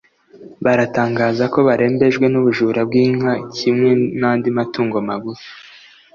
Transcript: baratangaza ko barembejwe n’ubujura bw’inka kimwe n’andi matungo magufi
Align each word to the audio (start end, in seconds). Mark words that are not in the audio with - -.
baratangaza 0.63 1.43
ko 1.53 1.59
barembejwe 1.67 2.25
n’ubujura 2.29 2.79
bw’inka 2.87 3.31
kimwe 3.57 3.89
n’andi 4.19 4.49
matungo 4.57 4.97
magufi 5.07 5.49